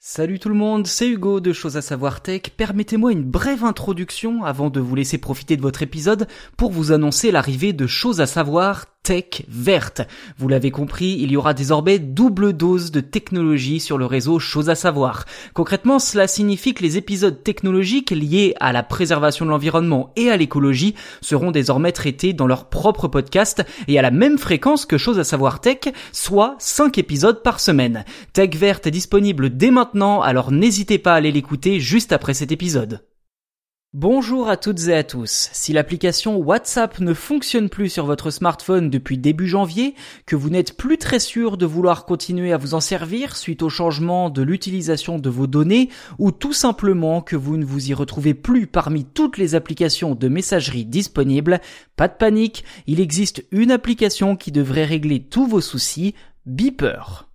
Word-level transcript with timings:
Salut 0.00 0.38
tout 0.38 0.48
le 0.48 0.54
monde, 0.54 0.86
c'est 0.86 1.08
Hugo 1.08 1.40
de 1.40 1.52
Choses 1.52 1.76
à 1.76 1.82
savoir 1.82 2.20
tech. 2.20 2.42
Permettez-moi 2.56 3.10
une 3.10 3.24
brève 3.24 3.64
introduction 3.64 4.44
avant 4.44 4.70
de 4.70 4.78
vous 4.78 4.94
laisser 4.94 5.18
profiter 5.18 5.56
de 5.56 5.62
votre 5.62 5.82
épisode 5.82 6.28
pour 6.56 6.70
vous 6.70 6.92
annoncer 6.92 7.32
l'arrivée 7.32 7.72
de 7.72 7.88
Choses 7.88 8.20
à 8.20 8.26
savoir 8.26 8.86
tech 9.08 9.46
verte. 9.48 10.02
Vous 10.36 10.48
l'avez 10.48 10.70
compris, 10.70 11.16
il 11.18 11.32
y 11.32 11.38
aura 11.38 11.54
désormais 11.54 11.98
double 11.98 12.52
dose 12.52 12.90
de 12.90 13.00
technologie 13.00 13.80
sur 13.80 13.96
le 13.96 14.04
réseau 14.04 14.38
Chose 14.38 14.68
à 14.68 14.74
savoir. 14.74 15.24
Concrètement, 15.54 15.98
cela 15.98 16.28
signifie 16.28 16.74
que 16.74 16.82
les 16.82 16.98
épisodes 16.98 17.42
technologiques 17.42 18.10
liés 18.10 18.54
à 18.60 18.70
la 18.70 18.82
préservation 18.82 19.46
de 19.46 19.50
l'environnement 19.50 20.12
et 20.16 20.30
à 20.30 20.36
l'écologie 20.36 20.94
seront 21.22 21.52
désormais 21.52 21.92
traités 21.92 22.34
dans 22.34 22.46
leur 22.46 22.68
propre 22.68 23.08
podcast 23.08 23.64
et 23.86 23.98
à 23.98 24.02
la 24.02 24.10
même 24.10 24.36
fréquence 24.36 24.84
que 24.84 24.98
Chose 24.98 25.18
à 25.18 25.24
savoir 25.24 25.62
tech, 25.62 25.94
soit 26.12 26.56
5 26.58 26.98
épisodes 26.98 27.42
par 27.42 27.60
semaine. 27.60 28.04
Tech 28.34 28.56
verte 28.56 28.88
est 28.88 28.90
disponible 28.90 29.56
dès 29.56 29.70
maintenant, 29.70 30.20
alors 30.20 30.52
n'hésitez 30.52 30.98
pas 30.98 31.14
à 31.14 31.16
aller 31.16 31.32
l'écouter 31.32 31.80
juste 31.80 32.12
après 32.12 32.34
cet 32.34 32.52
épisode. 32.52 33.00
Bonjour 33.94 34.50
à 34.50 34.58
toutes 34.58 34.88
et 34.88 34.94
à 34.94 35.02
tous. 35.02 35.48
Si 35.54 35.72
l'application 35.72 36.36
WhatsApp 36.36 37.00
ne 37.00 37.14
fonctionne 37.14 37.70
plus 37.70 37.88
sur 37.88 38.04
votre 38.04 38.30
smartphone 38.30 38.90
depuis 38.90 39.16
début 39.16 39.48
janvier, 39.48 39.94
que 40.26 40.36
vous 40.36 40.50
n'êtes 40.50 40.76
plus 40.76 40.98
très 40.98 41.18
sûr 41.18 41.56
de 41.56 41.64
vouloir 41.64 42.04
continuer 42.04 42.52
à 42.52 42.58
vous 42.58 42.74
en 42.74 42.80
servir 42.80 43.34
suite 43.34 43.62
au 43.62 43.70
changement 43.70 44.28
de 44.28 44.42
l'utilisation 44.42 45.18
de 45.18 45.30
vos 45.30 45.46
données, 45.46 45.88
ou 46.18 46.32
tout 46.32 46.52
simplement 46.52 47.22
que 47.22 47.34
vous 47.34 47.56
ne 47.56 47.64
vous 47.64 47.88
y 47.88 47.94
retrouvez 47.94 48.34
plus 48.34 48.66
parmi 48.66 49.06
toutes 49.06 49.38
les 49.38 49.54
applications 49.54 50.14
de 50.14 50.28
messagerie 50.28 50.84
disponibles, 50.84 51.58
pas 51.96 52.08
de 52.08 52.14
panique, 52.14 52.64
il 52.86 53.00
existe 53.00 53.46
une 53.52 53.70
application 53.70 54.36
qui 54.36 54.52
devrait 54.52 54.84
régler 54.84 55.22
tous 55.22 55.46
vos 55.46 55.62
soucis, 55.62 56.14
Beeper. 56.44 57.27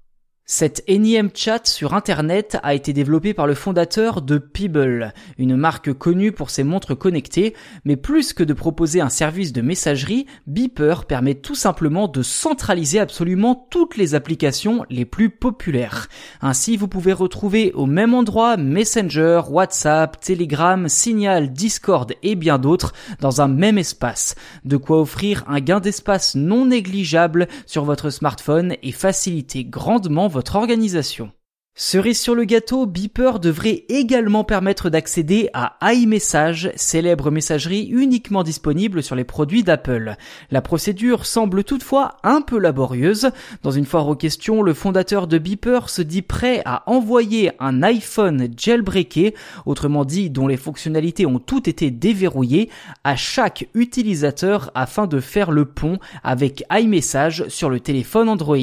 Cette 0.45 0.83
énième 0.87 1.29
chat 1.33 1.65
sur 1.65 1.93
Internet 1.93 2.57
a 2.63 2.73
été 2.73 2.91
développée 2.91 3.33
par 3.33 3.47
le 3.47 3.53
fondateur 3.53 4.21
de 4.21 4.37
Peeble, 4.37 5.13
une 5.37 5.55
marque 5.55 5.93
connue 5.93 6.33
pour 6.33 6.49
ses 6.49 6.65
montres 6.65 6.97
connectées, 6.97 7.53
mais 7.85 7.95
plus 7.95 8.33
que 8.33 8.43
de 8.43 8.51
proposer 8.51 8.99
un 8.99 9.07
service 9.07 9.53
de 9.53 9.61
messagerie, 9.61 10.25
Beeper 10.45 11.05
permet 11.05 11.35
tout 11.35 11.55
simplement 11.55 12.09
de 12.09 12.21
centraliser 12.21 12.99
absolument 12.99 13.55
toutes 13.69 13.95
les 13.95 14.15
applications 14.15 14.85
les 14.89 15.05
plus 15.05 15.29
populaires. 15.29 16.09
Ainsi, 16.41 16.75
vous 16.75 16.89
pouvez 16.89 17.13
retrouver 17.13 17.71
au 17.71 17.85
même 17.85 18.13
endroit 18.13 18.57
Messenger, 18.57 19.43
WhatsApp, 19.49 20.19
Telegram, 20.19 20.89
Signal, 20.89 21.53
Discord 21.53 22.11
et 22.21 22.35
bien 22.35 22.57
d'autres 22.57 22.91
dans 23.21 23.39
un 23.39 23.47
même 23.47 23.77
espace. 23.77 24.35
De 24.65 24.75
quoi 24.75 24.99
offrir 24.99 25.45
un 25.47 25.61
gain 25.61 25.79
d'espace 25.79 26.35
non 26.35 26.65
négligeable 26.65 27.47
sur 27.65 27.85
votre 27.85 28.09
smartphone 28.09 28.75
et 28.83 28.91
faciliter 28.91 29.63
grandement 29.63 30.32
votre 30.33 30.55
organisation. 30.55 31.31
Cerise 31.75 32.21
sur 32.21 32.35
le 32.35 32.43
gâteau, 32.43 32.85
Beeper 32.85 33.39
devrait 33.39 33.85
également 33.89 34.43
permettre 34.43 34.91
d'accéder 34.91 35.49
à 35.53 35.75
iMessage, 35.81 36.71
célèbre 36.75 37.31
messagerie 37.31 37.87
uniquement 37.91 38.43
disponible 38.43 39.01
sur 39.01 39.15
les 39.15 39.23
produits 39.23 39.63
d'Apple. 39.63 40.15
La 40.51 40.61
procédure 40.61 41.25
semble 41.25 41.63
toutefois 41.63 42.17
un 42.21 42.41
peu 42.41 42.59
laborieuse. 42.59 43.31
Dans 43.63 43.71
une 43.71 43.87
foire 43.87 44.07
aux 44.07 44.15
questions, 44.15 44.61
le 44.61 44.75
fondateur 44.75 45.25
de 45.25 45.39
Beeper 45.39 45.89
se 45.89 46.03
dit 46.03 46.21
prêt 46.21 46.61
à 46.63 46.83
envoyer 46.85 47.53
un 47.59 47.81
iPhone 47.81 48.49
jailbreaké, 48.55 49.33
autrement 49.65 50.05
dit 50.05 50.29
dont 50.29 50.47
les 50.47 50.57
fonctionnalités 50.57 51.25
ont 51.25 51.39
toutes 51.39 51.67
été 51.67 51.89
déverrouillées, 51.89 52.69
à 53.03 53.15
chaque 53.15 53.67
utilisateur 53.73 54.69
afin 54.75 55.07
de 55.07 55.19
faire 55.19 55.49
le 55.49 55.65
pont 55.65 55.97
avec 56.23 56.65
iMessage 56.71 57.47
sur 57.47 57.71
le 57.71 57.79
téléphone 57.79 58.29
Android. 58.29 58.57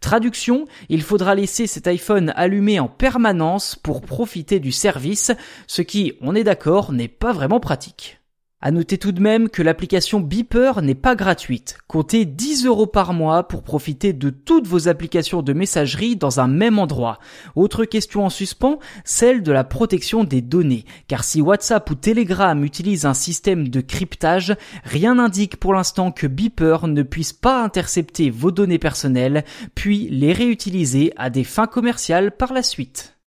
Traduction, 0.00 0.66
il 0.90 1.00
faudra 1.00 1.34
laisser 1.34 1.66
cet 1.66 1.86
iPhone 1.86 2.34
allumé 2.42 2.78
en 2.78 2.88
permanence 2.88 3.74
pour 3.74 4.02
profiter 4.02 4.60
du 4.60 4.72
service, 4.72 5.32
ce 5.66 5.82
qui, 5.82 6.14
on 6.20 6.34
est 6.34 6.44
d'accord, 6.44 6.92
n'est 6.92 7.08
pas 7.08 7.32
vraiment 7.32 7.60
pratique. 7.60 8.21
À 8.64 8.70
noter 8.70 8.96
tout 8.96 9.10
de 9.10 9.20
même 9.20 9.48
que 9.48 9.60
l'application 9.60 10.20
Beeper 10.20 10.82
n'est 10.82 10.94
pas 10.94 11.16
gratuite. 11.16 11.78
Comptez 11.88 12.24
10 12.24 12.66
euros 12.66 12.86
par 12.86 13.12
mois 13.12 13.48
pour 13.48 13.64
profiter 13.64 14.12
de 14.12 14.30
toutes 14.30 14.68
vos 14.68 14.86
applications 14.86 15.42
de 15.42 15.52
messagerie 15.52 16.14
dans 16.14 16.38
un 16.38 16.46
même 16.46 16.78
endroit. 16.78 17.18
Autre 17.56 17.84
question 17.84 18.24
en 18.24 18.30
suspens, 18.30 18.78
celle 19.04 19.42
de 19.42 19.50
la 19.50 19.64
protection 19.64 20.22
des 20.22 20.42
données. 20.42 20.84
Car 21.08 21.24
si 21.24 21.42
WhatsApp 21.42 21.90
ou 21.90 21.96
Telegram 21.96 22.62
utilisent 22.62 23.04
un 23.04 23.14
système 23.14 23.66
de 23.66 23.80
cryptage, 23.80 24.54
rien 24.84 25.16
n'indique 25.16 25.56
pour 25.56 25.74
l'instant 25.74 26.12
que 26.12 26.28
Beeper 26.28 26.86
ne 26.86 27.02
puisse 27.02 27.32
pas 27.32 27.64
intercepter 27.64 28.30
vos 28.30 28.52
données 28.52 28.78
personnelles, 28.78 29.44
puis 29.74 30.06
les 30.08 30.32
réutiliser 30.32 31.12
à 31.16 31.30
des 31.30 31.42
fins 31.42 31.66
commerciales 31.66 32.30
par 32.30 32.52
la 32.52 32.62
suite. 32.62 33.16